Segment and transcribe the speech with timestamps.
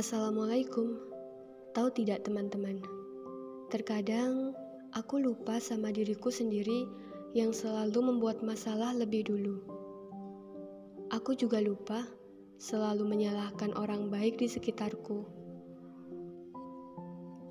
[0.00, 0.96] Assalamualaikum.
[1.76, 2.80] Tahu tidak teman-teman?
[3.68, 4.56] Terkadang
[4.96, 6.88] aku lupa sama diriku sendiri
[7.36, 9.60] yang selalu membuat masalah lebih dulu.
[11.12, 12.00] Aku juga lupa
[12.56, 15.28] selalu menyalahkan orang baik di sekitarku.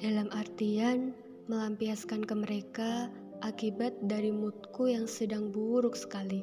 [0.02, 1.14] Dalam artian
[1.54, 3.14] melampiaskan ke mereka
[3.46, 6.42] akibat dari moodku yang sedang buruk sekali.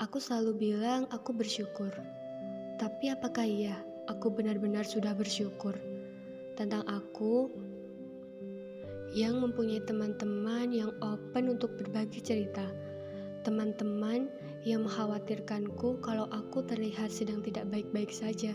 [0.00, 1.92] Aku selalu bilang aku bersyukur.
[2.80, 5.76] Tapi apakah iya aku benar-benar sudah bersyukur
[6.58, 7.50] tentang aku
[9.12, 12.64] yang mempunyai teman-teman yang open untuk berbagi cerita.
[13.44, 14.30] Teman-teman
[14.64, 18.54] yang mengkhawatirkanku kalau aku terlihat sedang tidak baik-baik saja.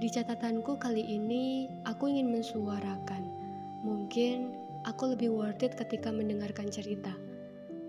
[0.00, 3.22] Di catatanku kali ini, aku ingin mensuarakan.
[3.84, 4.54] Mungkin
[4.88, 7.12] aku lebih worth it ketika mendengarkan cerita.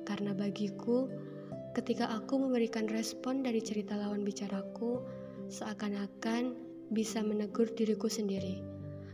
[0.04, 1.08] Karena bagiku,
[1.74, 5.02] ketika aku memberikan respon dari cerita lawan bicaraku,
[5.54, 6.58] seakan-akan
[6.90, 8.66] bisa menegur diriku sendiri,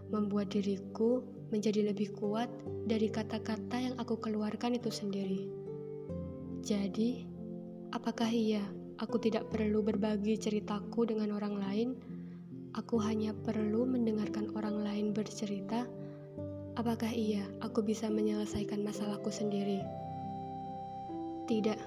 [0.08, 1.20] membuat diriku
[1.52, 2.48] menjadi lebih kuat
[2.88, 5.52] dari kata-kata yang aku keluarkan itu sendiri.
[6.64, 7.28] Jadi,
[7.92, 8.64] apakah iya
[9.04, 11.90] aku tidak perlu berbagi ceritaku dengan orang lain?
[12.78, 15.84] Aku hanya perlu mendengarkan orang lain bercerita.
[16.80, 19.84] Apakah iya aku bisa menyelesaikan masalahku sendiri?
[21.50, 21.80] Tidak,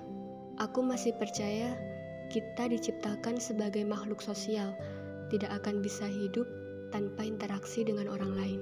[0.59, 1.92] aku masih percaya
[2.33, 4.73] kita diciptakan sebagai makhluk sosial,
[5.29, 6.49] tidak akan bisa hidup
[6.89, 8.61] tanpa interaksi dengan orang lain.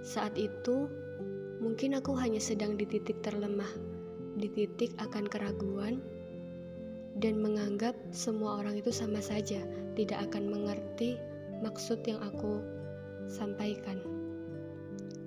[0.00, 0.88] Saat itu,
[1.60, 3.68] mungkin aku hanya sedang di titik terlemah,
[4.40, 6.00] di titik akan keraguan,
[7.20, 9.60] dan menganggap semua orang itu sama saja,
[9.92, 11.20] tidak akan mengerti
[11.60, 12.64] maksud yang aku
[13.28, 14.00] sampaikan.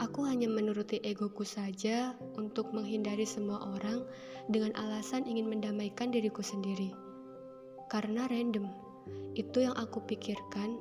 [0.02, 4.04] Aku hanya menuruti egoku saja untuk menghindari semua orang
[4.52, 7.05] dengan alasan ingin mendamaikan diriku sendiri.
[7.86, 8.66] Karena random,
[9.38, 10.80] itu yang aku pikirkan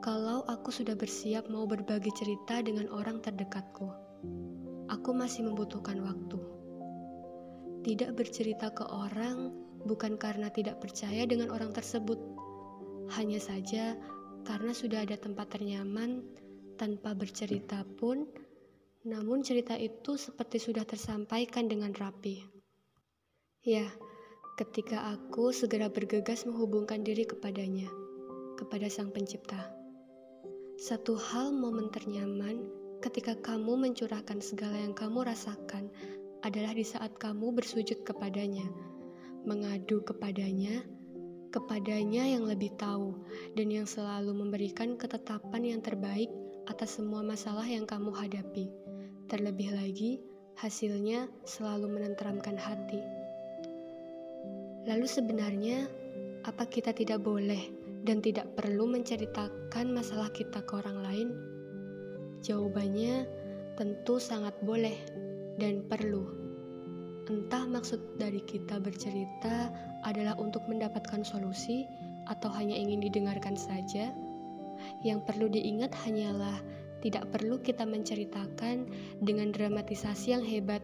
[0.00, 3.90] kalau aku sudah bersiap mau berbagi cerita dengan orang terdekatku.
[4.86, 6.38] Aku masih membutuhkan waktu.
[7.82, 9.50] Tidak bercerita ke orang
[9.86, 12.18] bukan karena tidak percaya dengan orang tersebut,
[13.14, 13.94] hanya saja
[14.46, 16.22] karena sudah ada tempat ternyaman
[16.78, 18.26] tanpa bercerita pun,
[19.06, 22.42] namun cerita itu seperti sudah tersampaikan dengan rapi.
[23.66, 23.90] Ya,
[24.56, 27.92] ketika aku segera bergegas menghubungkan diri kepadanya,
[28.56, 29.68] kepada Sang Pencipta.
[30.80, 32.64] Satu hal momen ternyaman
[33.04, 35.92] ketika kamu mencurahkan segala yang kamu rasakan
[36.40, 38.64] adalah di saat kamu bersujud kepadanya,
[39.44, 40.88] mengadu kepadanya,
[41.52, 43.12] kepadanya yang lebih tahu
[43.60, 46.32] dan yang selalu memberikan ketetapan yang terbaik
[46.64, 48.72] atas semua masalah yang kamu hadapi.
[49.28, 50.24] Terlebih lagi,
[50.56, 53.25] hasilnya selalu menenteramkan hati.
[54.86, 55.90] Lalu sebenarnya,
[56.46, 57.58] apa kita tidak boleh
[58.06, 61.28] dan tidak perlu menceritakan masalah kita ke orang lain?
[62.46, 63.26] Jawabannya
[63.74, 64.94] tentu sangat boleh
[65.58, 66.30] dan perlu.
[67.26, 69.74] Entah maksud dari kita bercerita
[70.06, 71.82] adalah untuk mendapatkan solusi
[72.30, 74.14] atau hanya ingin didengarkan saja
[75.02, 76.62] yang perlu diingat hanyalah
[77.02, 80.82] tidak perlu kita menceritakan dengan dramatisasi yang hebat.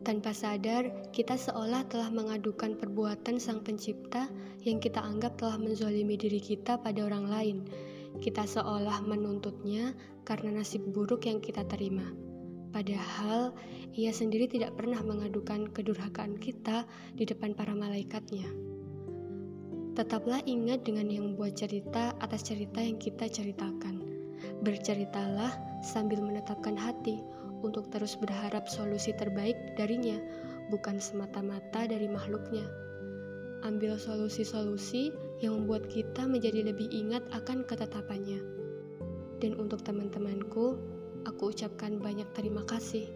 [0.00, 4.32] Tanpa sadar, kita seolah telah mengadukan perbuatan Sang Pencipta
[4.64, 7.56] yang kita anggap telah menzolimi diri kita pada orang lain.
[8.16, 9.92] Kita seolah menuntutnya
[10.24, 12.08] karena nasib buruk yang kita terima.
[12.72, 13.52] Padahal,
[13.92, 18.48] ia sendiri tidak pernah mengadukan kedurhakaan kita di depan para malaikatnya.
[20.00, 24.00] Tetaplah ingat dengan yang membuat cerita atas cerita yang kita ceritakan.
[24.64, 27.20] Berceritalah sambil menetapkan hati
[27.60, 30.16] untuk terus berharap solusi terbaik darinya,
[30.72, 32.64] bukan semata-mata dari makhluknya.
[33.60, 35.12] Ambil solusi-solusi
[35.44, 38.40] yang membuat kita menjadi lebih ingat akan ketetapannya.
[39.40, 40.80] Dan untuk teman-temanku,
[41.28, 43.08] aku ucapkan banyak terima kasih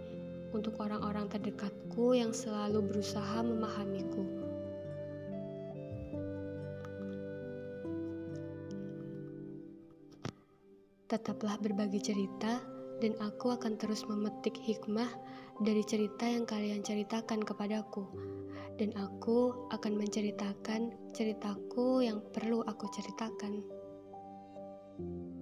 [0.53, 4.25] untuk orang-orang terdekatku yang selalu berusaha memahamiku.
[11.05, 15.11] Tetaplah berbagi cerita, dan aku akan terus memetik hikmah
[15.63, 18.07] dari cerita yang kalian ceritakan kepadaku.
[18.75, 23.63] Dan aku akan menceritakan ceritaku yang perlu aku ceritakan.
[24.95, 25.34] thank you